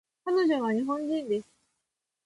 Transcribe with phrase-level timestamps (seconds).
[0.25, 1.47] 彼女は日本人です